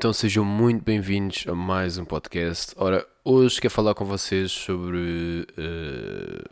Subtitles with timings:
[0.00, 2.72] Então sejam muito bem-vindos a mais um podcast.
[2.78, 5.46] Ora, hoje quero falar com vocês sobre.
[5.58, 6.42] eh,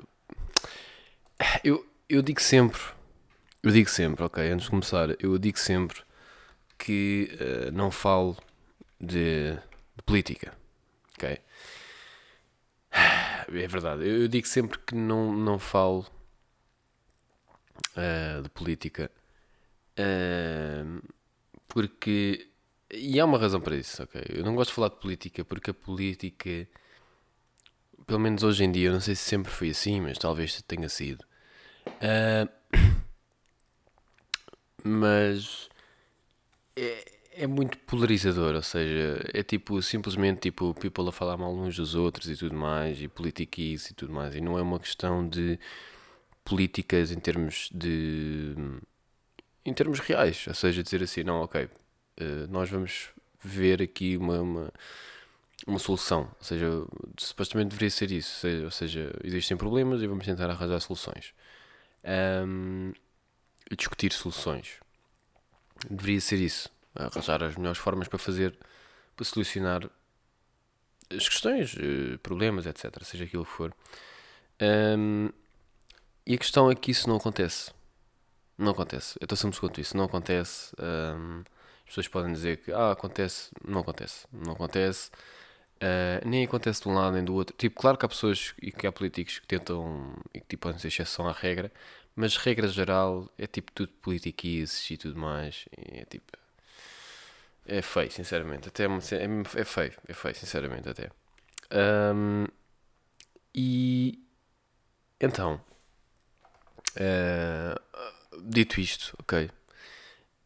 [1.65, 2.79] eu, eu digo sempre,
[3.62, 6.03] eu digo sempre, ok, antes de começar, eu digo sempre
[6.79, 8.37] que eh, não falo
[9.01, 10.53] de, de política,
[11.15, 11.39] ok?
[13.51, 16.06] É verdade, eu, eu digo sempre que não, não falo
[17.97, 19.11] eh, de política
[21.67, 22.48] porque
[22.92, 24.20] e há uma razão para isso, ok?
[24.30, 26.66] Eu não gosto de falar de política porque a política,
[28.06, 30.89] pelo menos hoje em dia, eu não sei se sempre foi assim, mas talvez tenha
[30.89, 31.25] sido.
[32.00, 32.48] Ah,
[34.83, 35.69] mas
[36.77, 41.77] é, é muito polarizador, ou seja, é tipo simplesmente tipo people a falar mal uns
[41.77, 45.28] dos outros e tudo mais, e politiquice e tudo mais, e não é uma questão
[45.28, 45.59] de
[46.44, 48.55] políticas em termos de
[49.64, 51.69] em termos reais, ou seja, dizer assim, não, ok,
[52.48, 53.08] nós vamos
[53.42, 54.72] ver aqui uma, uma,
[55.66, 56.30] uma solução.
[56.38, 56.66] Ou seja,
[57.16, 58.47] supostamente deveria ser isso.
[58.64, 61.33] Ou seja, existem problemas e vamos tentar arranjar soluções.
[63.70, 64.77] E discutir soluções.
[65.91, 66.70] Deveria ser isso.
[66.94, 68.56] Arranjar as melhores formas para fazer,
[69.14, 69.88] para solucionar
[71.10, 73.03] as questões, eh, problemas, etc.
[73.03, 73.75] Seja aquilo que for.
[74.60, 75.30] Ahm,
[76.27, 77.72] e a questão é que isso não acontece.
[78.56, 79.16] Não acontece.
[79.20, 79.97] Eu estou sempre quanto isso.
[79.97, 80.75] Não acontece.
[80.77, 81.58] as
[81.89, 85.11] pessoas podem dizer que ah, acontece, não acontece, não acontece,
[85.81, 87.56] Ah, nem acontece de um lado nem do outro.
[87.56, 90.78] Tipo, claro que há pessoas e que há políticos que tentam e que tipo, podem
[90.81, 91.72] ser exceção à regra,
[92.16, 95.66] mas regra geral é tipo tudo politiquices e tudo mais.
[95.76, 96.32] É tipo.
[97.66, 98.69] É feio, sinceramente.
[98.69, 101.10] Até é, é, é feio, é feio, sinceramente, até.
[101.70, 102.47] Ahm,
[103.55, 104.19] e
[105.20, 105.60] então,
[106.97, 107.81] ah,
[108.43, 109.50] dito isto, ok.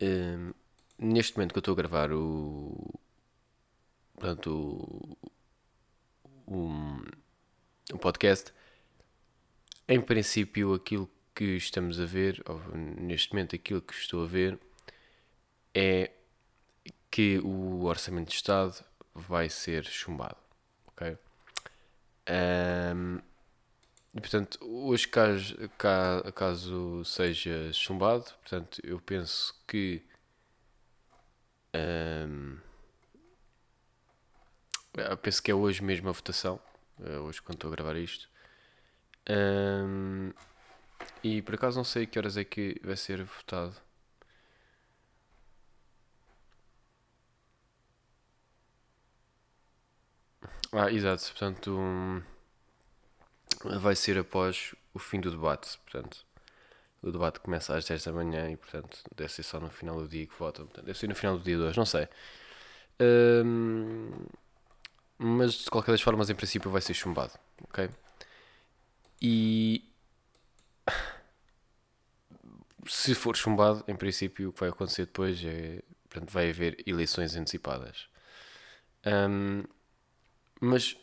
[0.02, 0.52] Ahm,
[1.02, 2.94] neste momento que eu estou a gravar o.
[4.14, 5.18] Portanto,
[6.46, 7.00] o,
[7.92, 8.52] o podcast,
[9.88, 14.58] em princípio, aquilo que estamos a ver, ou neste momento, aquilo que estou a ver,
[15.74, 16.10] é
[17.10, 20.36] que o Orçamento de Estado vai ser chumbado.
[20.86, 21.18] Ok?
[22.26, 23.18] Ahm,
[24.14, 30.02] e, portanto, hoje, caso, ca- caso seja chumbado, portanto, eu penso que.
[34.94, 36.60] Eu penso que é hoje mesmo a votação.
[37.04, 38.28] É hoje quando estou a gravar isto.
[39.28, 40.32] Ahm,
[41.22, 43.74] e por acaso não sei que horas é que vai ser votado.
[50.72, 51.24] Ah, exato.
[51.30, 52.22] Portanto, hum,
[53.80, 55.78] vai ser após o fim do debate.
[55.78, 56.24] Portanto,
[57.02, 60.08] o debate começa às 10 da manhã e, portanto, deve ser só no final do
[60.08, 60.68] dia que votam.
[60.84, 62.08] Deve ser no final do dia de hoje, não sei.
[63.00, 64.26] Hum,
[65.18, 67.32] mas de qualquer das formas, em princípio, vai ser chumbado.
[67.64, 67.88] Ok?
[69.20, 69.84] E
[72.86, 75.82] se for chumbado, em princípio, o que vai acontecer depois é.
[76.08, 78.08] Portanto, vai haver eleições antecipadas.
[79.06, 79.64] Hum,
[80.60, 80.96] mas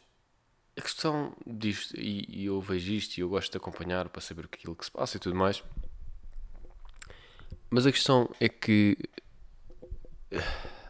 [0.78, 4.46] a questão disto, e, e eu vejo isto e eu gosto de acompanhar para saber
[4.46, 5.64] aquilo que se passa e tudo mais.
[7.70, 8.98] Mas a questão é que,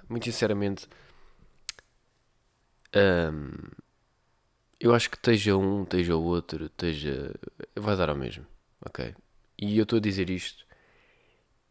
[0.08, 0.88] muito sinceramente,
[2.96, 3.52] hum,
[4.80, 7.34] eu acho que esteja um, esteja o outro, esteja.
[7.76, 8.46] vai dar ao mesmo,
[8.86, 9.14] ok?
[9.58, 10.66] E eu estou a dizer isto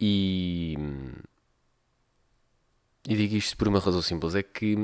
[0.01, 0.77] e.
[3.09, 4.77] E digo isto por uma razão simples: é que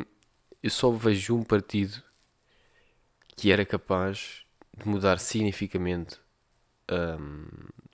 [0.63, 2.03] eu só vejo um partido
[3.37, 4.45] que era capaz
[4.77, 6.19] de mudar significativamente
[6.91, 7.47] hum,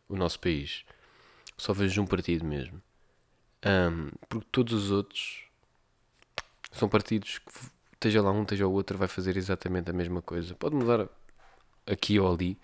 [0.09, 0.85] o nosso país.
[1.61, 2.81] Só vejo um partido mesmo.
[3.67, 5.45] Hum, porque todos os outros
[6.73, 7.53] são partidos que,
[7.93, 10.55] esteja lá um, esteja o outro, vai fazer exatamente a mesma coisa.
[10.55, 11.07] Pode mudar
[11.87, 12.59] aqui ou ali,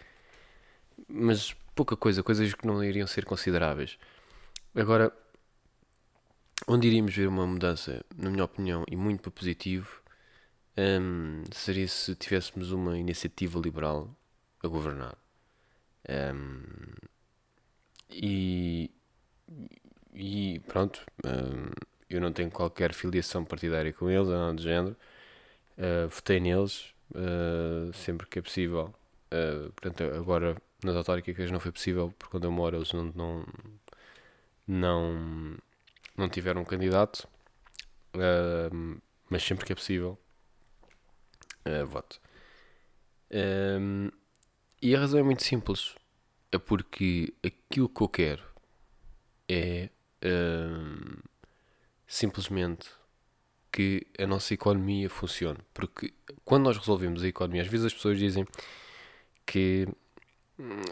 [1.06, 3.98] mas pouca coisa, coisas que não iriam ser consideráveis.
[4.74, 5.12] Agora,
[6.66, 10.00] onde iríamos ver uma mudança, na minha opinião, e muito para positivo,
[10.74, 14.10] hum, seria se tivéssemos uma iniciativa liberal
[14.64, 15.18] a governar.
[16.08, 16.62] Hum,
[18.10, 18.90] e,
[20.14, 21.70] e pronto, hum,
[22.08, 24.96] eu não tenho qualquer filiação partidária com eles, ou nada do género.
[25.76, 28.94] Uh, votei neles uh, sempre que é possível.
[29.26, 33.46] Uh, portanto, agora nas autárquicas não foi possível, porque onde eu moro eles não, não,
[34.66, 35.56] não,
[36.16, 37.28] não tiveram um candidato,
[39.28, 40.18] mas sempre que é possível,
[41.86, 42.20] voto.
[44.82, 45.94] e a razão é muito simples,
[46.56, 48.42] é porque aquilo que eu quero
[49.48, 49.88] é
[52.06, 52.88] simplesmente
[53.70, 55.58] que a nossa economia funcione.
[55.74, 56.12] Porque
[56.44, 58.46] quando nós resolvemos a economia, às vezes as pessoas dizem
[59.44, 59.86] que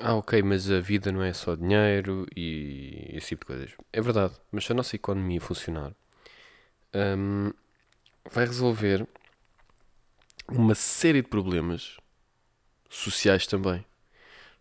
[0.02, 3.76] ah, ok, mas a vida não é só dinheiro e esse tipo de coisas.
[3.92, 5.94] É verdade, mas se a nossa economia funcionar,
[6.94, 7.50] um,
[8.30, 9.06] vai resolver
[10.48, 11.96] uma série de problemas
[12.90, 13.84] sociais também.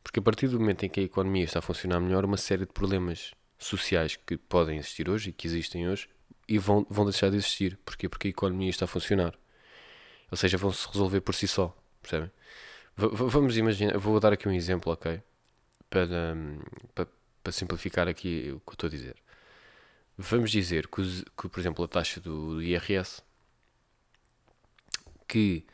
[0.03, 2.65] Porque a partir do momento em que a economia está a funcionar melhor, uma série
[2.65, 6.09] de problemas sociais que podem existir hoje e que existem hoje
[6.47, 7.77] e vão, vão deixar de existir.
[7.85, 8.09] Porquê?
[8.09, 9.33] Porque a economia está a funcionar.
[10.29, 11.75] Ou seja, vão se resolver por si só.
[12.01, 12.31] Percebem?
[12.97, 15.21] V vamos imaginar, vou dar aqui um exemplo, ok?
[15.89, 16.35] Para,
[16.93, 17.07] para,
[17.43, 19.15] para, simplificar aqui o que eu estou a dizer.
[20.17, 21.01] Vamos dizer que,
[21.37, 23.21] que por exemplo, a taxa do, do IRS,
[25.27, 25.65] que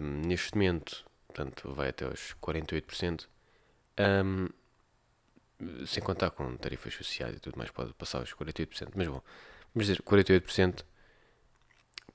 [0.00, 3.26] um, neste momento, portanto, vai até aos 48%,
[3.98, 4.48] um,
[5.86, 9.22] sem contar com tarifas sociais e tudo mais, pode passar aos 48%, mas bom,
[9.74, 10.84] vamos dizer, 48%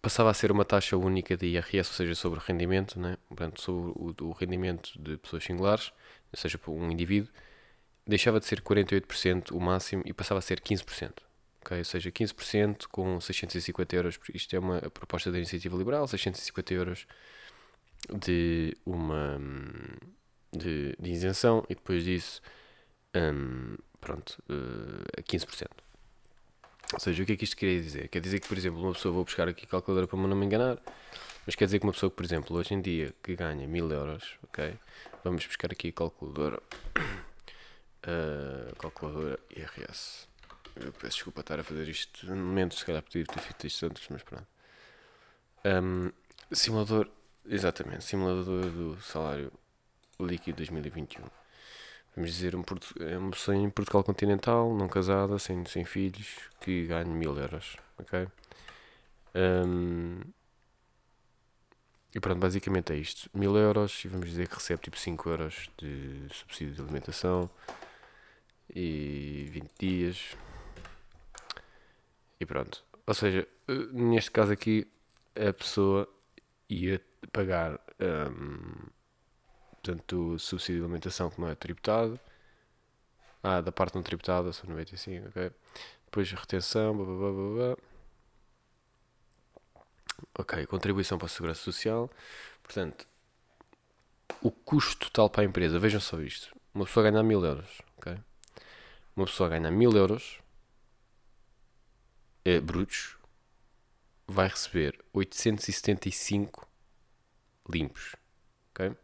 [0.02, 3.18] passava a ser uma taxa única de IRS, ou seja, sobre rendimento, né?
[3.28, 5.92] Portanto, sobre o, o rendimento de pessoas singulares,
[6.32, 7.32] ou seja, por um indivíduo,
[8.06, 11.12] deixava de ser 48% o máximo e passava a ser 15%.
[11.62, 11.80] Okay?
[11.80, 17.08] Ou seja, 15% com 650 euros, isto é uma proposta da iniciativa liberal, 650 euros
[18.14, 19.40] de uma
[20.52, 22.42] de, de isenção e depois disso,
[23.16, 25.68] um, pronto, uh, a 15%.
[26.94, 28.08] Ou seja, o que é que isto quer dizer?
[28.10, 30.46] Quer dizer que, por exemplo, uma pessoa, vou buscar aqui a calculadora para não me
[30.46, 30.78] enganar,
[31.46, 33.92] mas quer dizer que uma pessoa que, por exemplo, hoje em dia, que ganha 1000
[33.92, 34.74] euros, ok?
[35.24, 36.62] Vamos buscar aqui a calculadora.
[38.06, 40.28] Uh, calculadora IRS.
[40.76, 43.86] Eu peço desculpa estar a fazer isto no momento, se calhar podia ter feito isto
[43.86, 44.48] antes, mas pronto.
[45.66, 46.12] Um,
[46.52, 47.10] simulador,
[47.48, 49.52] exatamente, simulador do salário
[50.20, 51.24] líquido 2021
[52.16, 52.64] vamos dizer, um,
[53.02, 57.76] é uma pessoa em Portugal continental, não casada, sem, sem filhos, que ganha mil euros,
[58.00, 58.28] ok?
[59.36, 60.22] Um,
[62.16, 63.30] e pronto, basicamente é isto.
[63.34, 67.50] Mil euros e vamos dizer que recebe tipo 5 euros de subsídio de alimentação
[68.74, 70.38] e 20 dias.
[72.40, 72.86] E pronto.
[73.06, 73.46] Ou seja,
[73.92, 74.88] neste caso aqui,
[75.36, 76.08] a pessoa
[76.70, 77.02] ia
[77.36, 78.88] pagar um,
[79.82, 82.18] portanto, o subsídio de alimentação que não é tributado.
[83.44, 85.52] Ah, da parte não tributada são 95, ok.
[86.06, 87.78] Depois retenção, blá, blá, blá, blá.
[90.40, 92.10] Ok, contribuição para a segurança social.
[92.64, 93.06] Portanto,
[94.42, 96.56] o custo total para a empresa, vejam só isto.
[96.74, 98.18] Uma pessoa ganha mil euros, ok?
[99.16, 100.40] Uma pessoa ganha mil euros
[102.44, 103.18] é, brutos,
[104.28, 106.65] vai receber 875
[107.70, 108.16] limpos,
[108.72, 108.96] ok?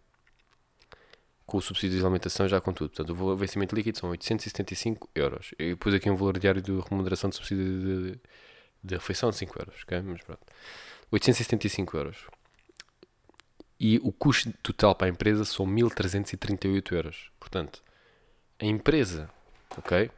[1.52, 2.92] com o subsídio de alimentação já com tudo.
[2.92, 5.54] Portanto, o vencimento líquido são 875 euros.
[5.60, 8.20] E depois aqui um valor diário de remuneração de subsídio de,
[8.82, 9.84] de refeição de 5 euros.
[9.84, 10.02] Okay?
[10.02, 10.40] Mas pronto.
[11.12, 12.26] 875 euros.
[13.78, 17.32] E o custo total para a empresa são 1338 euros.
[17.38, 17.84] Portanto,
[18.58, 19.30] a empresa,
[19.78, 20.10] ok?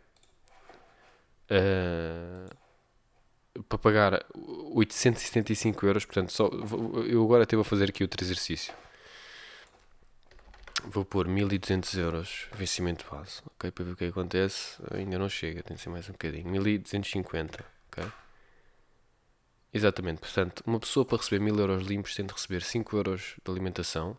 [1.50, 2.56] Uh,
[3.70, 6.50] para pagar 875 euros, portanto, só,
[7.08, 8.74] eu agora estive a fazer aqui outro exercício.
[10.86, 13.72] Vou pôr 1200 euros vencimento base, ok?
[13.72, 14.82] Para ver o que acontece.
[14.94, 16.50] Ainda não chega, tem de ser mais um bocadinho.
[16.50, 18.04] 1250, ok?
[19.74, 23.52] Exatamente, portanto, uma pessoa para receber 1000 euros limpos tem de receber 5 euros de
[23.52, 24.18] alimentação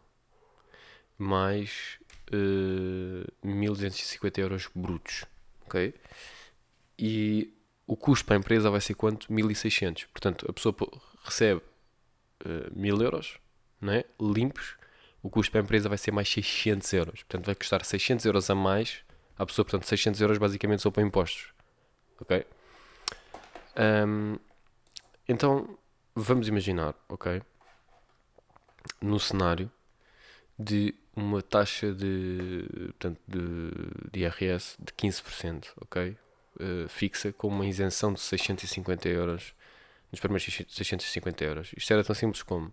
[1.17, 1.99] mais
[2.33, 5.25] uh, eh, 1250 euros brutos,
[5.65, 5.95] ok?
[6.99, 7.55] E
[7.87, 9.33] o custo para a empresa vai ser quanto?
[9.33, 10.05] 1600.
[10.05, 10.75] Portanto, a pessoa
[11.25, 11.61] recebe
[12.45, 13.39] uh, 1000 euros,
[13.81, 14.05] né?
[14.21, 14.77] Limpos
[15.25, 17.23] o custo para a empresa vai ser mais 600 euros.
[17.23, 19.03] Portanto, vai custar 600 euros a mais
[19.39, 19.65] à pessoa.
[19.65, 21.55] Portanto, 600 euros basicamente são para impostos.
[22.21, 22.47] Ok?
[24.07, 24.37] Um,
[25.27, 25.79] então,
[26.15, 27.41] vamos imaginar, ok?
[29.01, 29.73] No cenário
[30.59, 33.71] de uma taxa de, portanto, de,
[34.13, 36.19] de IRS de 15%, ok?
[36.59, 39.55] Uh, fixa com uma isenção de 650 euros
[40.11, 41.73] nos primeiros 650 euros.
[41.77, 42.73] Isto era tão simples como.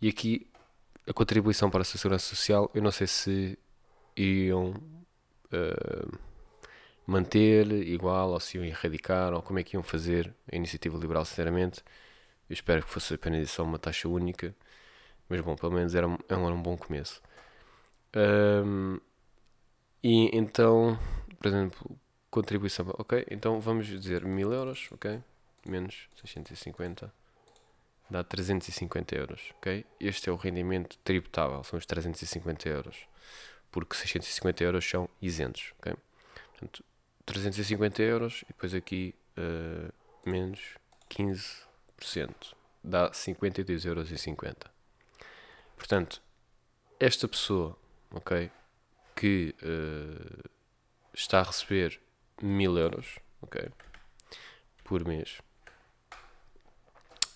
[0.00, 0.46] E aqui
[1.06, 3.58] a contribuição para a segurança social, eu não sei se
[4.16, 4.70] iriam
[5.52, 6.18] uh,
[7.06, 11.24] manter igual ou se iam erradicar ou como é que iam fazer a iniciativa liberal,
[11.24, 11.82] sinceramente.
[12.48, 14.54] Eu espero que fosse apenas só uma taxa única,
[15.28, 17.22] mas bom, pelo menos era, era um bom começo.
[18.14, 18.98] Um,
[20.02, 20.98] e então,
[21.38, 21.98] por exemplo,
[22.32, 23.26] contribuição, ok?
[23.30, 25.22] Então vamos dizer 1000 euros, ok?
[25.66, 27.12] Menos 650
[28.08, 29.84] dá 350 euros, ok?
[30.00, 33.06] Este é o rendimento tributável, são os 350 euros,
[33.70, 35.94] porque 650 euros são isentos, ok?
[36.52, 36.82] Portanto,
[37.26, 39.92] 350 euros e depois aqui uh,
[40.24, 40.78] menos
[41.10, 44.08] 15%, dá 52,50 euros.
[45.76, 46.22] Portanto,
[46.98, 47.76] esta pessoa,
[48.10, 48.50] ok,
[49.14, 50.50] que uh,
[51.12, 52.00] está a receber
[52.42, 53.68] 1000 euros, ok,
[54.84, 55.40] por mês,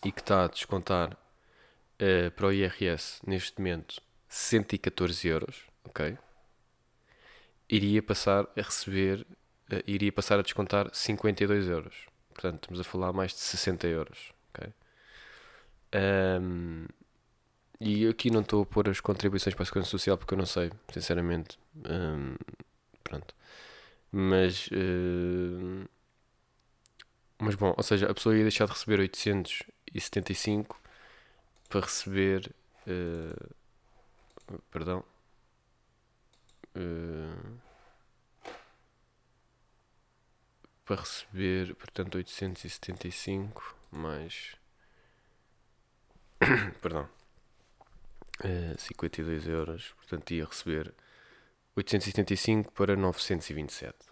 [0.04, 6.18] e que está a descontar uh, para o IRS neste momento 114 euros, ok?
[7.68, 9.26] Iria passar a receber,
[9.72, 11.94] uh, iria passar a descontar 52 euros.
[12.32, 14.72] Portanto, estamos a falar mais de 60 euros, ok?
[15.94, 16.86] Um,
[17.80, 20.46] e aqui não estou a pôr as contribuições para a Segurança Social porque eu não
[20.46, 21.58] sei, sinceramente.
[21.76, 22.36] Um,
[23.02, 23.34] pronto.
[24.18, 24.68] Mas.
[24.68, 25.86] Uh,
[27.38, 30.80] mas bom, ou seja, a pessoa ia deixar de receber 875
[31.68, 32.50] para receber.
[32.86, 33.54] Uh,
[34.70, 35.04] perdão.
[36.74, 37.58] Uh,
[40.86, 44.56] para receber, portanto, 875 mais.
[46.80, 47.06] perdão.
[48.42, 50.94] Uh, 52 euros, portanto, ia receber
[51.76, 54.05] 875 para 927.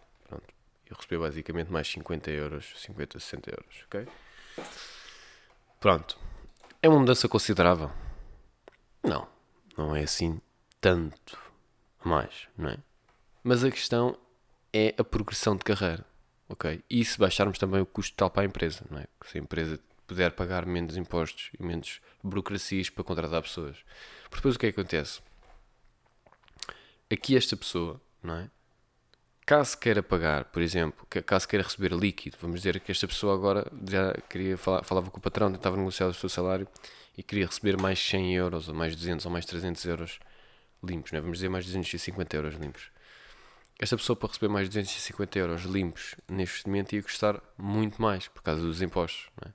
[0.89, 4.07] Eu recebi basicamente mais 50 euros, 50, 60 euros, ok?
[5.81, 6.19] Pronto.
[6.83, 7.91] É uma mudança considerável?
[9.03, 9.27] Não,
[9.77, 10.41] não é assim
[10.81, 11.39] tanto
[12.05, 12.79] mais, não é?
[13.43, 14.19] Mas a questão
[14.73, 16.05] é a progressão de carreira,
[16.49, 16.83] ok?
[16.89, 19.07] E se baixarmos também o custo tal para a empresa, não é?
[19.25, 23.79] Se a empresa puder pagar menos impostos e menos burocracias para contratar pessoas.
[24.25, 25.21] Porque depois o que é que acontece?
[27.11, 28.51] Aqui esta pessoa, não é?
[29.47, 33.71] Caso queira pagar, por exemplo, caso queira receber líquido, vamos dizer que esta pessoa agora
[33.87, 36.67] já queria falar, falava com o patrão, tentava negociar o seu salário
[37.17, 40.19] e queria receber mais 100 euros, ou mais 200, ou mais 300 euros
[40.83, 41.21] limpos, não é?
[41.21, 42.91] vamos dizer mais 250 euros limpos.
[43.79, 48.43] Esta pessoa para receber mais 250 euros limpos neste momento ia custar muito mais por
[48.43, 49.29] causa dos impostos.
[49.47, 49.51] É?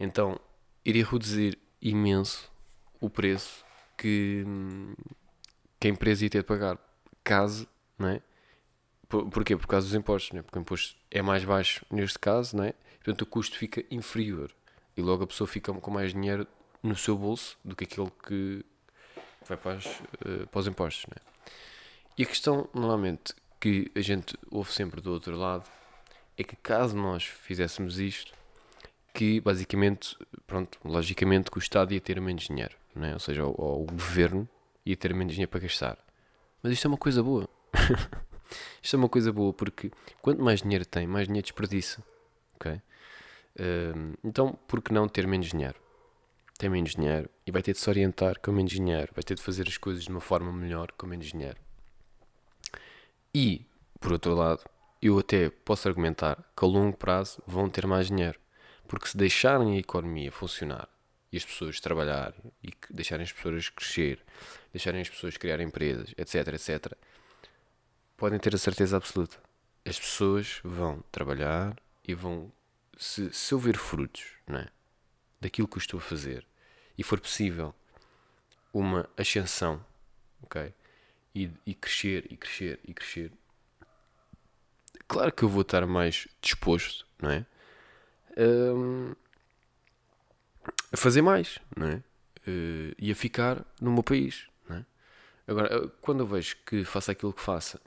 [0.00, 0.40] Então
[0.84, 2.50] iria reduzir imenso
[2.98, 3.62] o preço
[3.98, 4.42] que,
[5.78, 6.78] que a empresa ia ter de pagar
[7.22, 8.22] caso, não é?
[9.08, 9.56] Por, porquê?
[9.56, 10.42] Por causa dos impostos, não é?
[10.42, 12.74] Porque o imposto é mais baixo neste caso, não é?
[12.96, 14.50] Portanto, o custo fica inferior
[14.96, 16.46] e logo a pessoa fica com mais dinheiro
[16.82, 18.64] no seu bolso do que aquele que
[19.46, 21.52] vai para, as, uh, para os impostos, não é?
[22.18, 25.68] E a questão, normalmente, que a gente ouve sempre do outro lado
[26.36, 28.32] é que caso nós fizéssemos isto,
[29.12, 33.12] que basicamente, pronto, logicamente que o Estado ia ter menos dinheiro, não é?
[33.12, 34.48] ou seja, o, o governo
[34.84, 35.98] ia ter menos dinheiro para gastar.
[36.62, 37.48] Mas isto é uma coisa boa.
[38.82, 42.02] isto é uma coisa boa porque quanto mais dinheiro tem, mais dinheiro desperdiça.
[42.56, 42.80] ok?
[44.22, 45.80] então, por que não ter menos dinheiro?
[46.58, 49.42] Tem menos dinheiro e vai ter de se orientar com menos dinheiro, vai ter de
[49.42, 51.56] fazer as coisas de uma forma melhor com menos dinheiro.
[53.34, 53.66] E,
[54.00, 54.62] por outro lado,
[55.00, 58.38] eu até posso argumentar que a longo prazo vão ter mais dinheiro.
[58.88, 60.88] Porque se deixarem a economia funcionar
[61.30, 64.24] e as pessoas trabalharem e deixarem as pessoas crescer,
[64.72, 66.92] deixarem as pessoas criar empresas, etc, etc,
[68.16, 69.36] podem ter a certeza absoluta.
[69.84, 72.50] As pessoas vão trabalhar e vão,
[72.96, 74.68] se, se houver frutos não é?
[75.40, 76.46] daquilo que eu estou a fazer
[76.98, 77.74] e for possível
[78.72, 79.84] uma ascensão,
[80.42, 80.72] ok?
[81.34, 83.32] E, e crescer, e crescer, e crescer.
[85.08, 87.46] Claro que eu vou estar mais disposto, não é?
[88.36, 89.14] Um,
[90.92, 91.96] a fazer mais, não é?
[92.46, 94.86] Uh, e a ficar no meu país, não é?
[95.46, 97.80] Agora, quando eu vejo que faço aquilo que faça,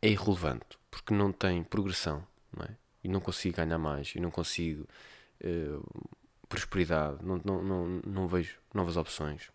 [0.00, 2.24] é irrelevante, porque não tem progressão,
[2.56, 2.76] não é?
[3.02, 4.86] E não consigo ganhar mais, e não consigo
[5.42, 6.08] uh,
[6.48, 9.50] prosperidade, não, não, não, não vejo novas opções,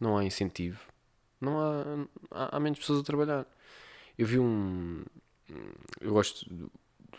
[0.00, 0.80] não há incentivo,
[1.40, 1.84] não há,
[2.30, 3.46] há, há menos pessoas a trabalhar.
[4.16, 5.04] Eu vi um.
[6.00, 6.64] Eu gosto de,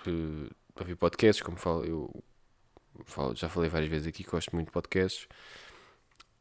[0.05, 2.23] de ouvir podcasts, como falo, eu
[3.05, 5.27] falo, já falei várias vezes aqui que gosto muito de podcasts.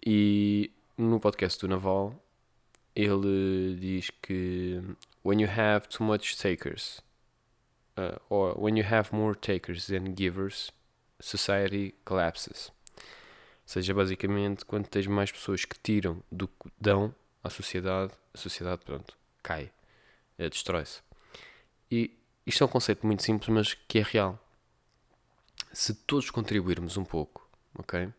[0.04, 2.14] E no podcast do Naval,
[2.94, 4.82] ele diz que
[5.22, 7.00] when you have too much takers,
[7.96, 10.70] uh, or when you have more takers than givers,
[11.20, 12.70] society collapses.
[12.96, 18.38] Ou seja, basicamente, quando tens mais pessoas que tiram do que dão à sociedade, a
[18.38, 19.70] sociedade, pronto, cai,
[20.38, 21.00] uh, destrói-se.
[21.90, 24.38] E isto é um conceito muito simples, mas que é real.
[25.72, 27.48] Se todos contribuirmos um pouco,
[27.78, 28.12] ok?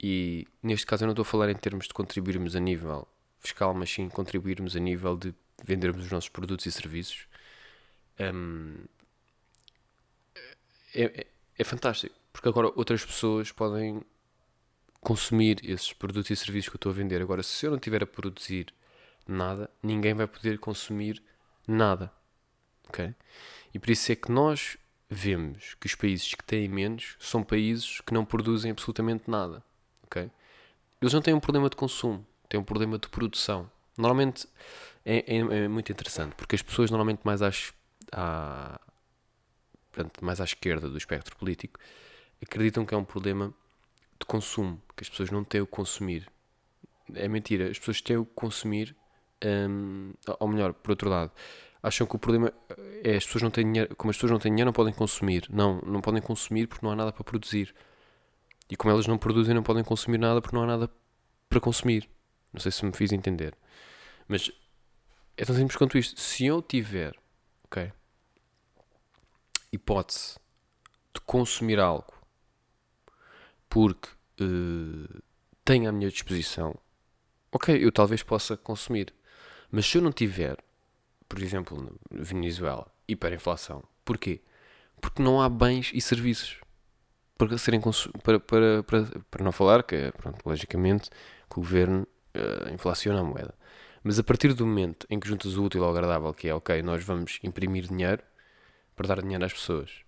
[0.00, 3.06] E neste caso eu não estou a falar em termos de contribuirmos a nível
[3.40, 7.26] fiscal, mas sim contribuirmos a nível de vendermos os nossos produtos e serviços.
[8.18, 8.84] Um,
[10.94, 11.26] é, é,
[11.58, 14.02] é fantástico, porque agora outras pessoas podem
[15.00, 17.22] consumir esses produtos e serviços que eu estou a vender.
[17.22, 18.72] Agora, se eu não estiver a produzir
[19.26, 21.22] nada, ninguém vai poder consumir
[21.66, 22.12] nada.
[22.88, 23.14] Ok?
[23.72, 24.76] E por isso é que nós
[25.08, 29.62] vemos que os países que têm menos são países que não produzem absolutamente nada.
[30.02, 30.30] Ok?
[31.00, 33.70] Eles não têm um problema de consumo, têm um problema de produção.
[33.96, 34.46] Normalmente
[35.04, 37.72] é, é, é muito interessante, porque as pessoas normalmente mais às,
[38.12, 38.80] à,
[39.92, 41.78] portanto, mais à esquerda do espectro político
[42.42, 43.52] acreditam que é um problema
[44.18, 46.28] de consumo, que as pessoas não têm o consumir.
[47.14, 48.94] É mentira, as pessoas têm o consumir,
[49.44, 51.32] hum, ou melhor, por outro lado,
[51.82, 52.52] acham que o problema
[53.02, 55.46] é as pessoas não têm dinheiro, como as pessoas não têm dinheiro, não podem consumir.
[55.50, 57.74] Não, não podem consumir porque não há nada para produzir.
[58.70, 60.90] E como elas não produzem, não podem consumir nada porque não há nada
[61.48, 62.08] para consumir.
[62.52, 63.54] Não sei se me fiz entender.
[64.26, 64.50] Mas
[65.36, 66.20] é tão simples quanto isto.
[66.20, 67.14] Se eu tiver,
[67.64, 67.92] ok,
[69.72, 70.36] hipótese
[71.14, 72.12] de consumir algo
[73.68, 74.08] porque
[74.40, 75.22] uh,
[75.64, 76.74] tenho à minha disposição,
[77.52, 79.14] ok, eu talvez possa consumir.
[79.70, 80.56] Mas se eu não tiver,
[81.28, 84.40] por exemplo, na Venezuela, hiperinflação, porquê?
[85.00, 86.60] Porque não há bens e serviços
[87.36, 87.80] para serem
[88.22, 91.08] para, para, para, para não falar que, pronto, logicamente,
[91.48, 92.06] que o governo
[92.38, 93.54] uh, inflaciona a moeda.
[94.02, 96.82] Mas a partir do momento em que juntas o útil ao agradável, que é ok,
[96.82, 98.22] nós vamos imprimir dinheiro
[98.94, 100.02] para dar dinheiro às pessoas.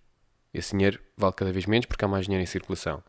[0.53, 3.03] Esse dinheiro vale cada vez menos porque há mais dinheiro em circulação.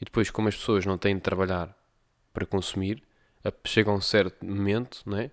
[0.00, 1.76] E depois, como as pessoas não têm de trabalhar
[2.32, 3.02] para consumir,
[3.64, 5.30] chega a um certo momento não é?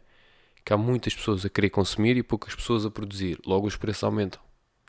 [0.63, 3.39] que há muitas pessoas a querer consumir e poucas pessoas a produzir.
[3.45, 4.41] Logo os preços aumentam.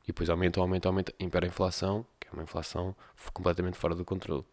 [0.04, 1.14] E depois aumentam, aumentam, aumentam.
[1.18, 2.94] Impera a inflação, que é uma inflação
[3.32, 4.44] completamente fora do controle.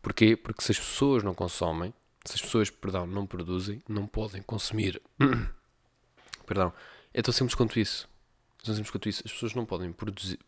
[0.00, 0.36] Porquê?
[0.36, 1.92] Porque se as pessoas não consomem,
[2.28, 5.00] se as pessoas, perdão, não produzem, não podem consumir.
[6.46, 6.72] perdão.
[7.14, 8.06] É tão simples quanto isso.
[8.60, 9.22] É tão simples quanto isso.
[9.24, 10.38] As pessoas não podem produzir,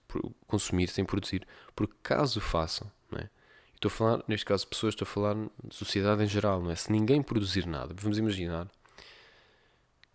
[0.46, 1.46] consumir sem produzir.
[1.74, 3.30] Porque caso façam, não é?
[3.74, 6.76] Estou a falar, neste caso, pessoas, estou a falar de sociedade em geral, não é?
[6.76, 8.68] Se ninguém produzir nada, vamos imaginar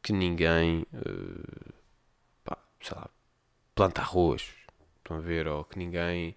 [0.04, 1.74] que ninguém, uh,
[2.44, 3.10] pá, sei lá,
[3.74, 4.54] planta arroz,
[4.98, 6.36] estão a ver, ou que ninguém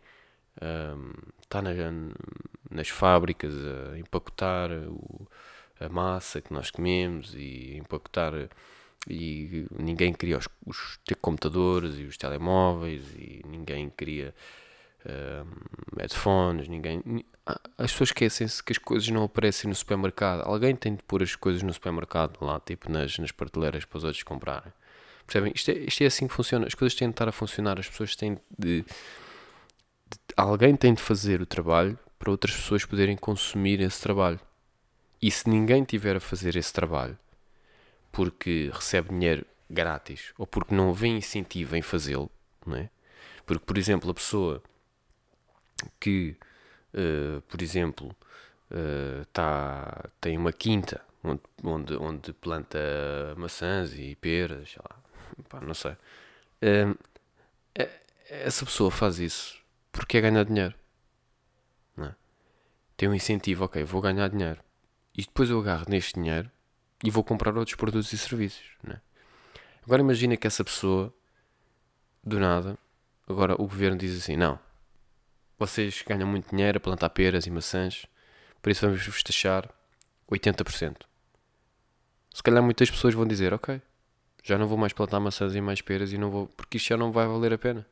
[0.63, 1.13] um, ehm,
[1.43, 1.71] está na,
[2.71, 5.27] nas fábricas a empacotar o,
[5.81, 8.33] a massa que nós comemos e empacotar
[9.09, 14.35] e ninguém queria os, os computadores e os telemóveis e ninguém queria
[15.07, 17.03] uh, headphones, ninguém.
[17.79, 20.43] As pessoas esquecem-se que as coisas não aparecem no supermercado.
[20.43, 24.05] Alguém tem de pôr as coisas no supermercado lá, tipo nas, nas prateleiras para os
[24.05, 24.73] outros comprarem.
[25.27, 25.53] Percebem?
[25.55, 26.67] Isto é, isto é assim que funciona.
[26.67, 27.79] As coisas têm de estar a funcionar.
[27.79, 28.85] As pessoas têm de, de.
[30.37, 34.41] Alguém tem de fazer o trabalho para outras pessoas poderem consumir esse trabalho.
[35.21, 37.19] E se ninguém tiver a fazer esse trabalho
[38.11, 42.31] porque recebe dinheiro grátis ou porque não vê incentivo em fazê-lo,
[42.69, 42.89] é?
[43.47, 44.63] Porque, por exemplo, a pessoa
[45.99, 46.37] que,
[46.95, 48.15] uh, por exemplo,
[48.71, 52.79] uh, tá, tem uma quinta onde, onde, onde planta
[53.37, 54.97] maçãs e peras, sei lá,
[55.49, 55.93] pá, não sei.
[55.93, 56.99] Uh,
[58.29, 59.59] essa pessoa faz isso
[59.91, 60.75] porque é ganhar dinheiro.
[62.99, 64.61] Tem um incentivo, ok, vou ganhar dinheiro.
[65.17, 66.51] E depois eu agarro neste dinheiro
[67.05, 68.73] e vou comprar outros produtos e serviços.
[68.83, 69.01] Não é?
[69.85, 71.15] Agora imagina que essa pessoa,
[72.25, 72.77] do nada,
[73.29, 74.59] agora o governo diz assim: não,
[75.57, 78.05] vocês ganham muito dinheiro a plantar peras e maçãs,
[78.61, 79.73] por isso vamos vos taxar
[80.29, 80.97] 80%.
[82.35, 83.81] Se calhar muitas pessoas vão dizer, ok,
[84.43, 86.97] já não vou mais plantar maçãs e mais peras e não vou, porque isto já
[86.97, 87.87] não vai valer a pena.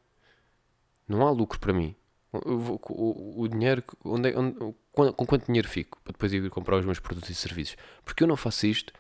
[1.07, 1.95] Não há lucro para mim.
[2.33, 6.79] Vou, o, o, dinheiro, onde, é, onde, com quanto dinheiro fico para depois ir comprar
[6.79, 7.77] os meus produtos e serviços?
[8.05, 8.93] Porque eu não faço isto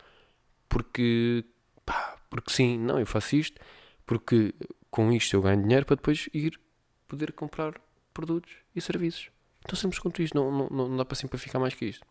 [0.68, 1.44] porque,
[1.84, 3.60] pá, porque sim, não, eu faço isto
[4.04, 4.54] porque
[4.90, 6.60] com isto eu ganho dinheiro para depois ir
[7.08, 7.80] poder comprar
[8.12, 9.30] produtos e serviços.
[9.66, 12.06] Tão simples quanto isto, não, não, não dá para simplificar mais que isto.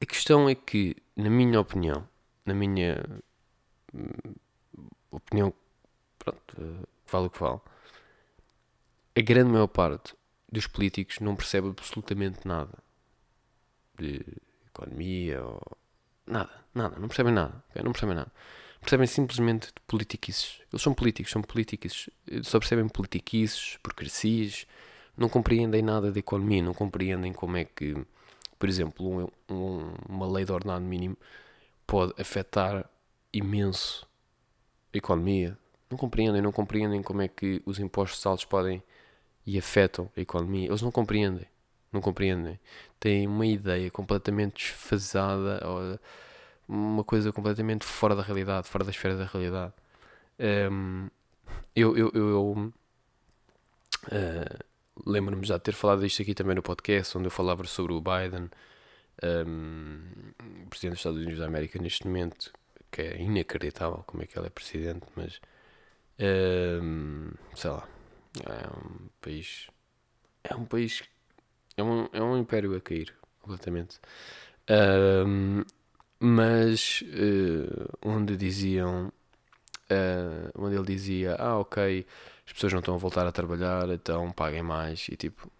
[0.00, 2.08] A questão é que, na minha opinião,
[2.46, 3.04] na minha
[3.92, 4.34] hum,
[5.10, 5.52] opinião,
[6.18, 7.60] pronto, uh, vale o que vale,
[9.16, 10.14] a grande maior parte
[10.50, 12.72] dos políticos não percebe absolutamente nada
[13.98, 14.24] de
[14.66, 15.60] economia ou
[16.26, 18.32] nada, nada, não percebem nada, não percebem nada
[18.80, 20.60] percebem simplesmente de politiquices.
[20.72, 22.10] Eles são políticos, são politiquices.
[22.42, 24.66] Só percebem politiquices, burocracias,
[25.16, 27.96] não compreendem nada de economia, não compreendem como é que,
[28.58, 29.06] por exemplo,
[29.48, 31.16] um, um, uma lei de ordenado mínimo
[31.86, 32.88] pode afetar
[33.32, 34.06] imenso
[34.92, 35.58] a economia.
[35.90, 38.82] Não compreendem, não compreendem como é que os impostos altos podem
[39.48, 41.46] e afetam a economia, eles não compreendem.
[41.90, 42.60] Não compreendem.
[43.00, 45.58] Têm uma ideia completamente desfasada,
[46.68, 49.72] uma coisa completamente fora da realidade, fora da esfera da realidade.
[50.70, 51.08] Um,
[51.74, 52.72] eu, eu, eu
[54.12, 54.64] uh,
[55.06, 58.02] lembro-me já de ter falado disto aqui também no podcast, onde eu falava sobre o
[58.02, 58.50] Biden,
[59.46, 60.02] um,
[60.68, 62.52] presidente dos Estados Unidos da América neste momento,
[62.90, 65.40] que é inacreditável como é que ele é presidente, mas
[66.20, 67.88] um, sei lá,
[68.44, 69.68] é um país.
[70.44, 71.02] É um país.
[71.76, 74.00] É um, é um império a cair, completamente.
[74.68, 75.64] Um,
[76.20, 79.12] mas uh, onde diziam.
[79.90, 82.06] Uh, onde ele dizia: Ah, ok,
[82.46, 85.08] as pessoas não estão a voltar a trabalhar, então paguem mais.
[85.08, 85.50] E tipo.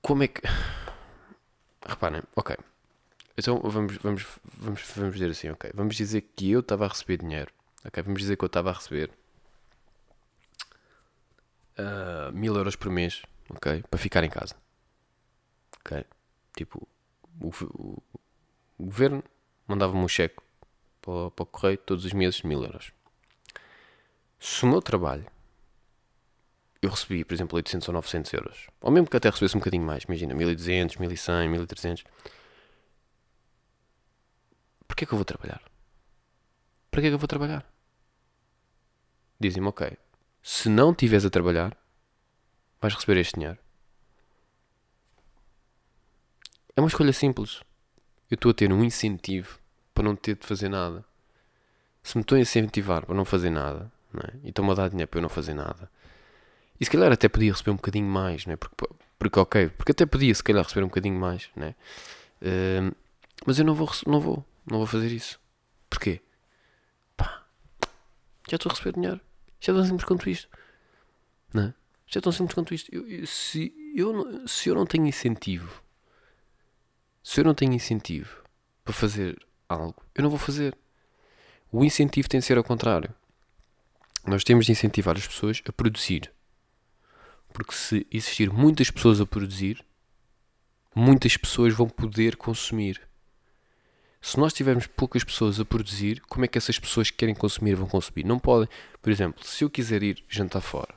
[0.00, 0.42] Como é que.
[1.86, 2.56] Reparem, ok.
[3.36, 5.70] Então vamos, vamos, vamos, vamos dizer assim, ok.
[5.74, 7.52] Vamos dizer que eu estava a receber dinheiro.
[7.84, 9.10] Ok, vamos dizer que eu estava a receber
[11.78, 13.82] uh, mil euros por mês, ok?
[13.90, 14.54] Para ficar em casa.
[15.80, 16.04] Ok?
[16.56, 16.86] Tipo,
[17.40, 18.02] o, o,
[18.78, 19.22] o governo
[19.66, 20.36] mandava-me um cheque
[21.00, 22.92] para, para o correio todos os meses, mil euros.
[24.38, 25.26] Se o meu trabalho
[26.84, 29.84] eu recebi, por exemplo, 800 ou 900 euros, ou mesmo que até recebesse um bocadinho
[29.84, 32.04] mais, imagina, 1200, 1100, 1300,
[34.86, 35.62] porquê é que eu vou trabalhar?
[36.90, 37.66] Para que é que eu vou trabalhar?
[39.40, 39.96] Dizem-me, ok,
[40.46, 41.74] se não estiveres a trabalhar,
[42.78, 43.58] vais receber este dinheiro.
[46.76, 47.62] É uma escolha simples.
[48.30, 49.58] Eu estou a ter um incentivo
[49.94, 51.02] para não ter de fazer nada.
[52.02, 54.36] Se me estou a incentivar para não fazer nada, não é?
[54.44, 55.90] e estão-me a dar dinheiro para eu não fazer nada,
[56.78, 58.56] e se calhar até podia receber um bocadinho mais, não é?
[58.56, 58.76] porque,
[59.18, 61.74] porque ok, porque até podia se calhar receber um bocadinho mais, não é?
[62.42, 62.94] Uh,
[63.46, 65.40] mas eu não vou, não vou, não vou fazer isso.
[65.88, 66.20] Porquê?
[67.16, 67.46] Pá,
[68.50, 69.20] já estou a receber dinheiro.
[69.64, 70.48] Isto é tão simples quanto isto.
[71.54, 71.74] Não é?
[72.06, 72.94] Isto é tão simples quanto isto.
[72.94, 75.82] Eu, eu, se, eu, se eu não tenho incentivo,
[77.22, 78.44] se eu não tenho incentivo
[78.84, 80.76] para fazer algo, eu não vou fazer.
[81.72, 83.14] O incentivo tem de ser ao contrário.
[84.26, 86.30] Nós temos de incentivar as pessoas a produzir.
[87.50, 89.82] Porque se existir muitas pessoas a produzir,
[90.94, 93.00] muitas pessoas vão poder consumir.
[94.24, 97.74] Se nós tivermos poucas pessoas a produzir, como é que essas pessoas que querem consumir
[97.74, 98.24] vão consumir?
[98.24, 98.66] Não podem.
[99.02, 100.94] Por exemplo, se eu quiser ir jantar fora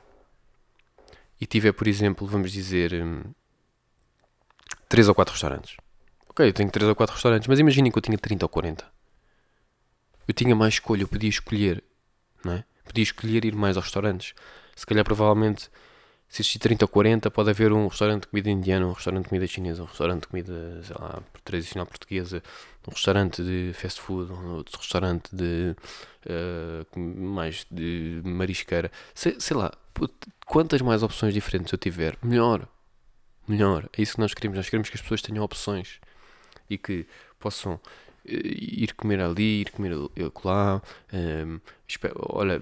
[1.38, 3.22] e tiver, por exemplo, vamos dizer, hum,
[4.88, 5.76] 3 ou 4 restaurantes.
[6.26, 8.86] Ok, eu tenho 3 ou 4 restaurantes, mas imaginem que eu tinha 30 ou 40.
[10.26, 11.84] Eu tinha mais escolha, eu podia escolher,
[12.42, 12.64] não é?
[12.82, 14.32] Podia escolher ir mais aos restaurantes.
[14.74, 15.68] Se calhar, provavelmente,
[16.30, 19.28] se existir 30 ou 40, pode haver um restaurante de comida indiana, um restaurante de
[19.28, 22.42] comida chinesa, um restaurante de comida, sei lá, tradicional portuguesa,
[22.88, 25.76] um restaurante de fast food, um outro restaurante de
[26.26, 28.90] uh, mais de marisqueira.
[29.14, 29.72] Sei, sei lá,
[30.46, 32.66] quantas mais opções diferentes eu tiver, melhor.
[33.46, 33.88] Melhor.
[33.96, 34.56] É isso que nós queremos.
[34.56, 36.00] Nós queremos que as pessoas tenham opções
[36.68, 37.06] e que
[37.38, 37.80] possam
[38.26, 39.94] eh, ir comer ali, ir comer
[40.44, 40.82] lá.
[41.12, 41.60] Um,
[42.16, 42.60] olha,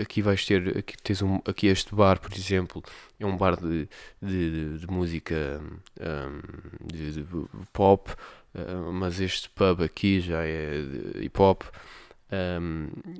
[0.00, 2.82] aqui vais ter, aqui tens um, aqui este bar, por exemplo,
[3.18, 3.88] é um bar de,
[4.22, 5.60] de, de música
[6.00, 7.26] um, de, de,
[7.72, 8.10] pop,
[8.54, 10.80] uh, mas este pub aqui já é
[11.20, 11.62] hip hop.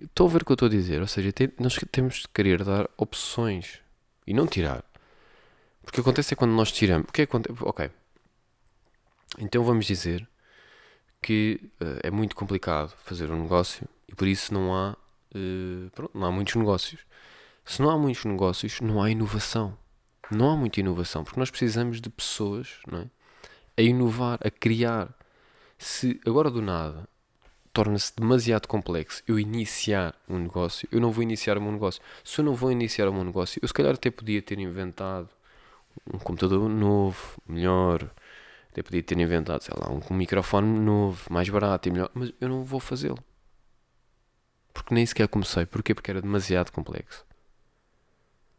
[0.02, 2.20] Estou um, a ver o que eu estou a dizer, ou seja, tem, nós temos
[2.20, 3.80] de querer dar opções
[4.26, 4.84] e não tirar.
[5.82, 7.08] Porque acontece é quando nós tiramos.
[7.08, 7.58] O que é acontece?
[7.62, 7.90] Ok.
[9.38, 10.28] Então vamos dizer
[11.22, 14.96] que uh, é muito complicado fazer um negócio e por isso não há,
[15.34, 17.00] uh, pronto, não há muitos negócios.
[17.64, 19.76] Se não há muitos negócios, não há inovação.
[20.30, 23.10] Não há muita inovação, porque nós precisamos de pessoas não é?
[23.76, 25.14] a inovar, a criar.
[25.80, 27.08] Se agora do nada
[27.72, 32.02] torna-se demasiado complexo eu iniciar um negócio, eu não vou iniciar o meu negócio.
[32.22, 35.30] Se eu não vou iniciar o meu negócio, eu se calhar até podia ter inventado
[36.12, 38.10] um computador novo, melhor,
[38.70, 42.50] até podia ter inventado, sei lá, um, microfone novo, mais barato e melhor, mas eu
[42.50, 43.18] não vou fazê-lo.
[44.74, 45.64] Porque nem sequer comecei.
[45.64, 45.94] Porquê?
[45.94, 47.24] Porque era demasiado complexo.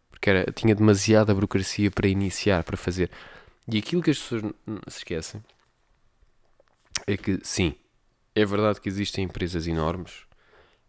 [0.10, 3.12] Porque era, tinha demasiada burocracia para iniciar, para fazer.
[3.68, 4.42] E aquilo que as pessoas
[4.88, 5.44] se esquecem
[7.08, 7.76] é que, sim,
[8.36, 10.26] é verdade que existem empresas enormes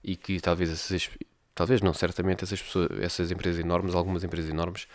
[0.02, 1.10] e que talvez essas,
[1.54, 4.86] talvez não, certamente essas pessoas, essas empresas enormes, algumas empresas enormes,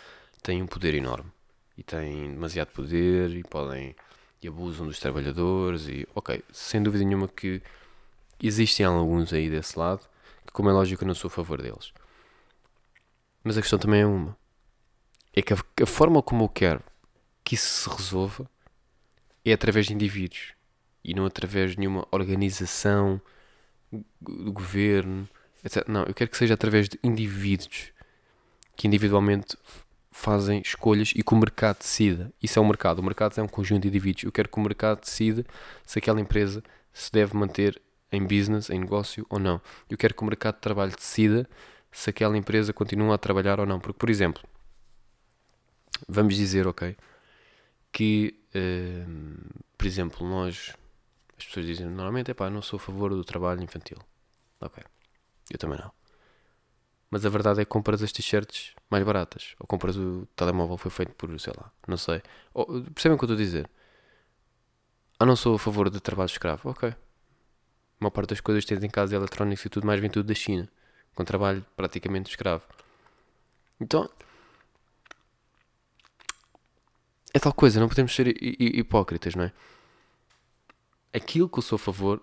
[0.42, 1.32] têm um poder enorme
[1.78, 3.96] e têm demasiado poder e podem
[4.42, 7.62] e abusam dos trabalhadores e ok, sem dúvida nenhuma que
[8.42, 10.02] existem alguns aí desse lado
[10.46, 11.92] que como é lógico eu não sou a favor deles.
[13.44, 14.38] Mas a questão também é uma.
[15.34, 16.84] É que a, a forma como eu quero
[17.44, 18.50] que isso se resolva
[19.46, 20.57] é através de indivíduos
[21.08, 23.20] e não através de nenhuma organização
[24.22, 25.28] do governo,
[25.64, 25.88] etc.
[25.88, 27.94] Não, eu quero que seja através de indivíduos
[28.76, 29.58] que individualmente
[30.12, 32.32] fazem escolhas e que o mercado decida.
[32.42, 33.00] Isso é o mercado.
[33.00, 34.24] O mercado é um conjunto de indivíduos.
[34.24, 35.46] Eu quero que o mercado decida
[35.86, 39.62] se aquela empresa se deve manter em business, em negócio ou não.
[39.90, 41.48] Eu quero que o mercado de trabalho decida
[41.92, 43.80] se aquela empresa continua a trabalhar ou não.
[43.80, 44.44] Porque, por exemplo,
[46.08, 46.96] vamos dizer, ok,
[47.92, 50.76] que, uh, por exemplo, nós,
[51.38, 53.98] as pessoas dizem normalmente, é pá, não sou a favor do trabalho infantil.
[54.60, 54.84] Ok,
[55.52, 55.92] eu também não.
[57.10, 59.56] Mas a verdade é que compras as t-shirts mais baratas.
[59.60, 62.22] Ou compras o telemóvel foi feito por, sei lá, não sei.
[62.54, 63.70] Ou, percebem o que eu estou a dizer?
[65.20, 66.70] Ah, não sou a favor de trabalho escravo.
[66.70, 66.90] Ok.
[66.90, 66.96] A
[68.00, 70.34] maior parte das coisas que tens em casa eletrónicos e tudo mais vem tudo da
[70.36, 70.70] China.
[71.16, 72.66] Com trabalho praticamente escravo.
[73.80, 74.10] Então.
[77.34, 79.54] É tal coisa, não podemos ser hipócritas, não é?
[81.14, 82.22] Aquilo que eu sou a favor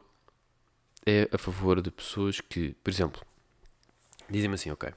[1.06, 3.22] é a favor de pessoas que, por exemplo,
[4.28, 4.92] dizem-me assim, ok,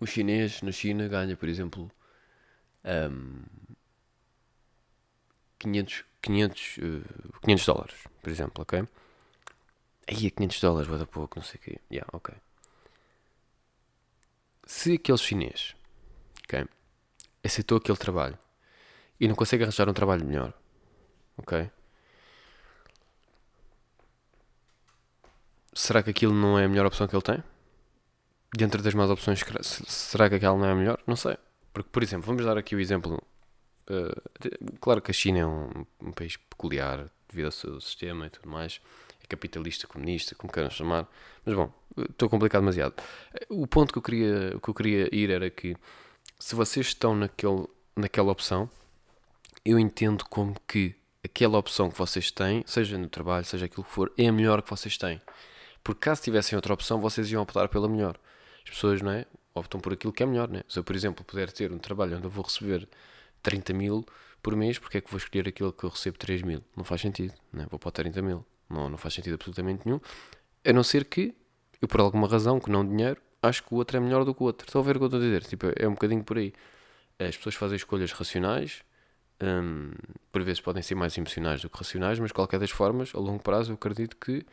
[0.00, 1.90] o chinês na China ganha, por exemplo,
[2.84, 3.42] um,
[5.58, 8.86] 500, 500, uh, 500 dólares, por exemplo, ok?
[10.06, 11.80] Aí é 500 dólares, vai dar pouco, não sei o quê.
[11.90, 12.34] Yeah, ok.
[14.66, 15.74] Se aquele chinês,
[16.44, 16.66] ok,
[17.42, 18.38] aceitou aquele trabalho
[19.18, 20.52] e não consegue arranjar um trabalho melhor,
[21.36, 21.70] ok?
[25.74, 27.42] Será que aquilo não é a melhor opção que ele tem?
[28.56, 30.98] Dentro das más opções, será que aquela não é a melhor?
[31.06, 31.36] Não sei.
[31.72, 33.20] Porque, por exemplo, vamos dar aqui o exemplo.
[33.90, 38.30] Uh, claro que a China é um, um, país peculiar devido ao seu sistema e
[38.30, 38.80] tudo mais.
[39.22, 41.08] É capitalista, comunista, como queiram chamar.
[41.44, 41.72] Mas bom,
[42.08, 42.94] estou complicado demasiado.
[43.48, 45.76] O ponto que eu queria, que eu queria ir era que
[46.38, 48.70] se vocês estão naquele, naquela opção,
[49.64, 53.90] eu entendo como que aquela opção que vocês têm, seja no trabalho, seja aquilo que
[53.90, 55.20] for, é a melhor que vocês têm.
[55.84, 58.18] Porque caso tivessem outra opção, vocês iam optar pela melhor.
[58.64, 59.26] As pessoas, não é?
[59.54, 60.62] Optam por aquilo que é melhor, né?
[60.66, 62.88] Se eu, por exemplo, puder ter um trabalho onde eu vou receber
[63.42, 64.04] 30 mil
[64.42, 66.62] por mês, porque é que vou escolher aquilo que eu recebo 3 mil?
[66.74, 67.66] Não faz sentido, né?
[67.70, 68.44] Vou para 30 mil.
[68.68, 70.00] Não, não faz sentido absolutamente nenhum.
[70.66, 71.34] A não ser que
[71.80, 74.42] eu, por alguma razão, que não dinheiro, acho que o outro é melhor do que
[74.42, 74.66] o outro.
[74.66, 75.44] Estão a ver o que eu estou a dizer?
[75.44, 76.54] Tipo, é um bocadinho por aí.
[77.18, 78.82] As pessoas fazem escolhas racionais,
[79.42, 79.92] hum,
[80.32, 83.18] por vezes podem ser mais emocionais do que racionais, mas de qualquer das formas, a
[83.18, 84.44] longo prazo, eu acredito que,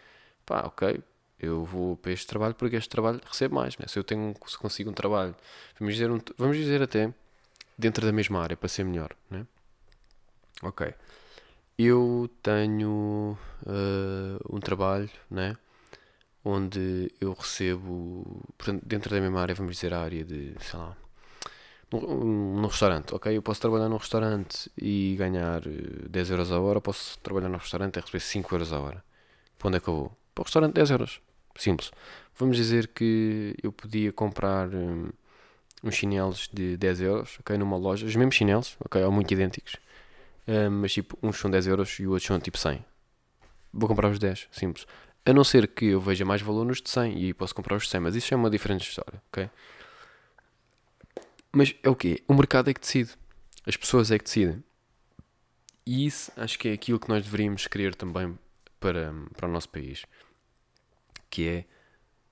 [0.45, 1.01] pá, ok,
[1.41, 3.77] eu vou para este trabalho porque este trabalho recebe mais.
[3.77, 3.86] Né?
[3.88, 5.36] Se eu tenho, se consigo um trabalho,
[5.80, 7.12] vamos dizer, um, vamos dizer até
[7.77, 9.15] dentro da mesma área para ser melhor.
[9.30, 9.45] Né?
[10.62, 10.93] Ok.
[11.77, 15.58] Eu tenho uh, um trabalho né?
[16.45, 20.95] onde eu recebo, portanto, dentro da mesma área, vamos dizer a área de, sei lá,
[21.91, 23.36] no, restaurante, ok?
[23.36, 27.58] Eu posso trabalhar num restaurante e ganhar 10 eh, euros a hora, posso trabalhar num
[27.58, 29.04] restaurante e receber 5 euros a hora.
[29.58, 30.17] Para onde é que eu vou?
[30.34, 31.21] Para o restaurante 10 euros.
[31.55, 31.91] Simples.
[32.37, 35.09] Vamos dizer que eu podia comprar um,
[35.83, 37.57] uns chinelos de 10 euros, ok?
[37.57, 39.03] Numa loja, os mesmos chinelos, ok?
[39.03, 39.75] Ou muito idênticos.
[40.47, 42.83] Um, mas tipo, uns são 10 euros e os outros são tipo 100.
[43.73, 44.85] Vou comprar os 10, simples.
[45.25, 47.89] A não ser que eu veja mais valor nos de 100 e posso comprar os
[47.89, 49.49] 100, mas isso é uma diferente história, ok?
[51.51, 52.23] Mas é o quê?
[52.27, 53.11] O mercado é que decide.
[53.67, 54.63] As pessoas é que decidem.
[55.85, 58.37] E isso acho que é aquilo que nós deveríamos querer também
[58.79, 60.03] para, para o nosso país
[61.31, 61.65] que é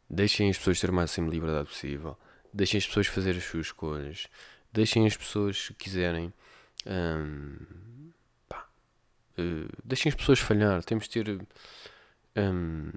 [0.10, 2.18] deixem as pessoas ter o máximo de liberdade possível,
[2.54, 4.28] deixem as pessoas fazer as suas escolhas,
[4.72, 6.34] deixem as pessoas se quiserem.
[6.86, 8.12] Hum,
[8.48, 8.68] pá,
[9.38, 10.84] uh, deixem as pessoas falhar.
[10.84, 11.48] Temos de ter
[12.38, 12.92] hum,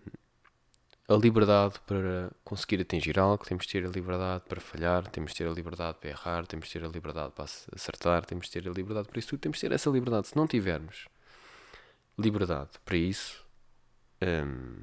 [1.08, 5.38] a liberdade para conseguir atingir algo, temos de ter a liberdade para falhar, temos de
[5.38, 8.68] ter a liberdade para errar, temos de ter a liberdade para acertar, temos de ter
[8.68, 10.28] a liberdade para isso tudo, temos de ter essa liberdade.
[10.28, 11.06] Se não tivermos
[12.18, 13.44] liberdade para isso,
[14.22, 14.80] hum,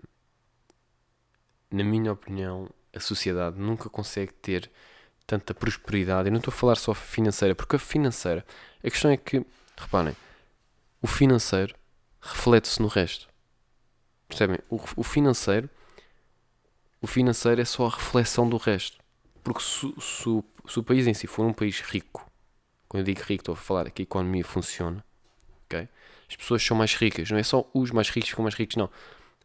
[1.71, 4.69] na minha opinião, a sociedade nunca consegue ter
[5.25, 6.27] tanta prosperidade.
[6.27, 8.45] Eu não estou a falar só financeira, porque a financeira,
[8.83, 9.45] a questão é que,
[9.77, 10.15] reparem,
[11.01, 11.75] o financeiro
[12.19, 13.29] reflete-se no resto.
[14.27, 14.57] Percebem?
[14.69, 15.69] O, o, financeiro,
[17.01, 18.97] o financeiro é só a reflexão do resto.
[19.43, 22.29] Porque se, se, se, o país em si for um país rico,
[22.87, 25.03] quando eu digo rico, estou a falar que a economia funciona,
[25.65, 25.87] ok?
[26.27, 28.75] As pessoas são mais ricas, não é só os mais ricos que ficam mais ricos,
[28.75, 28.89] não.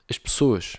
[0.08, 0.76] As pessoas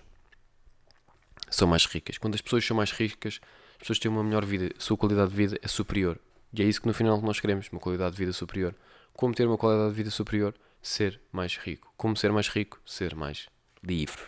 [1.50, 2.18] são mais ricas.
[2.18, 3.40] Quando as pessoas são mais ricas,
[3.74, 6.20] as pessoas têm uma melhor vida, a sua qualidade de vida é superior.
[6.54, 8.74] E é isso que no final nós queremos, uma qualidade de vida superior.
[9.14, 10.56] Como ter uma qualidade de vida superior?
[10.82, 11.94] Ser mais rico.
[11.98, 12.80] Como ser mais rico?
[12.86, 13.48] Ser mais
[13.84, 14.24] livre.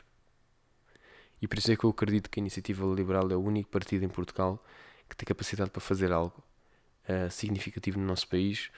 [1.42, 4.04] E por isso é que eu acredito que a Iniciativa Liberal é o único partido
[4.04, 4.64] em Portugal
[5.08, 6.44] que tem capacidade para fazer algo
[7.08, 8.70] uh, significativo no nosso país,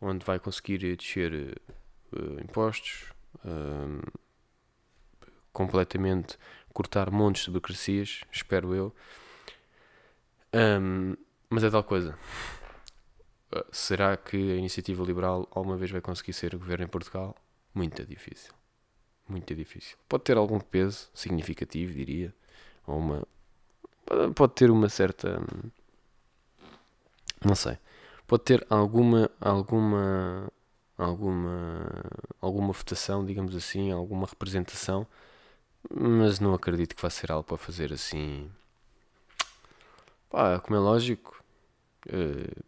[0.00, 1.32] onde vai conseguir descer
[2.12, 3.04] uh, impostos,
[3.44, 4.20] uh,
[5.52, 6.36] completamente
[6.72, 8.94] cortar montes de burocracias, espero eu.
[10.54, 11.16] Um,
[11.48, 12.18] mas é tal coisa.
[13.54, 17.34] uh, será que a iniciativa liberal alguma vez vai conseguir ser governo em Portugal?
[17.74, 18.52] Muito difícil.
[19.28, 19.96] Muito difícil.
[20.08, 22.34] Pode ter algum peso significativo, diria.
[22.86, 23.26] Ou uma.
[24.34, 25.40] Pode ter uma certa.
[27.44, 27.78] Não sei.
[28.26, 29.30] Pode ter alguma.
[29.40, 30.50] alguma.
[30.98, 31.86] alguma.
[32.40, 35.06] alguma votação, digamos assim, alguma representação.
[35.90, 38.50] Mas não acredito que vá ser algo para fazer assim.
[40.30, 41.42] Pá, como é lógico.
[42.06, 42.62] Uh,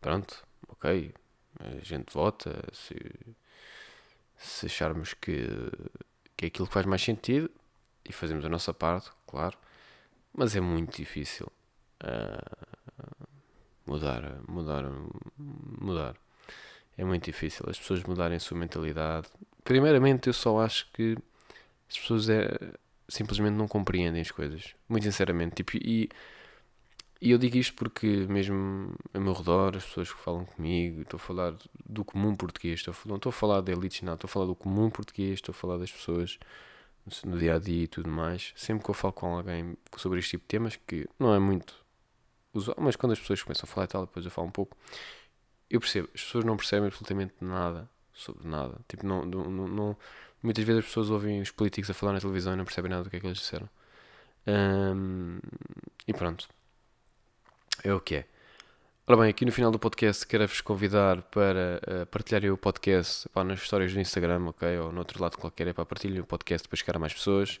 [0.00, 1.14] pronto, ok.
[1.60, 2.62] A gente vota.
[2.72, 2.94] Se,
[4.36, 5.46] se acharmos que,
[6.36, 7.50] que é aquilo que faz mais sentido
[8.04, 9.56] e fazemos a nossa parte, claro.
[10.32, 11.50] Mas é muito difícil
[12.04, 13.18] uh,
[13.86, 14.84] mudar, mudar,
[15.36, 16.16] mudar.
[16.96, 19.28] É muito difícil as pessoas mudarem a sua mentalidade.
[19.64, 21.16] Primeiramente, eu só acho que
[21.90, 22.48] as pessoas é,
[23.08, 24.74] simplesmente não compreendem as coisas.
[24.88, 25.56] Muito sinceramente.
[25.56, 26.08] Tipo, e
[27.20, 31.16] e eu digo isto porque, mesmo a meu redor, as pessoas que falam comigo, estou
[31.16, 34.28] a falar do comum português, estou a, não estou a falar de elites, não, estou
[34.28, 36.38] a falar do comum português, estou a falar das pessoas
[37.24, 38.52] no dia a dia e tudo mais.
[38.56, 41.74] Sempre que eu falo com alguém sobre este tipo de temas, que não é muito
[42.54, 44.76] usual, mas quando as pessoas começam a falar e tal, depois eu falo um pouco,
[45.68, 48.80] eu percebo, as pessoas não percebem absolutamente nada sobre nada.
[48.88, 49.96] Tipo, não, não, não,
[50.42, 53.04] muitas vezes as pessoas ouvem os políticos a falar na televisão e não percebem nada
[53.04, 53.68] do que é que eles disseram.
[54.46, 55.38] Um,
[56.06, 56.48] e pronto
[57.84, 58.24] é o que é.
[59.06, 63.42] Ora bem, aqui no final do podcast quero-vos convidar para uh, partilharem o podcast pá,
[63.42, 64.78] nas histórias do Instagram, ok?
[64.78, 67.58] Ou no outro lado qualquer, é para partilhem o podcast para chegar a mais pessoas.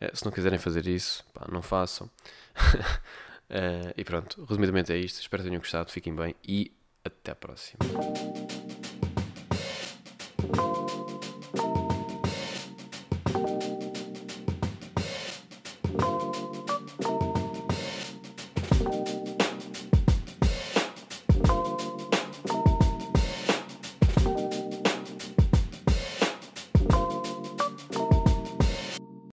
[0.00, 2.06] Uh, se não quiserem fazer isso, pá, não façam.
[2.06, 5.20] uh, e pronto, resumidamente é isto.
[5.20, 6.72] Espero que tenham gostado, fiquem bem e
[7.04, 7.78] até a próxima.